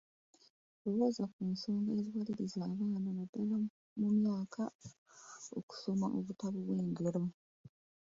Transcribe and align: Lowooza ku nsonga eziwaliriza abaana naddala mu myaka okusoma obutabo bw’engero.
Lowooza 0.81 1.23
ku 1.33 1.41
nsonga 1.51 1.89
eziwaliriza 1.97 2.59
abaana 2.67 3.09
naddala 3.17 3.57
mu 3.99 4.07
myaka 4.17 4.63
okusoma 5.59 6.07
obutabo 6.17 6.57
bw’engero. 6.67 7.23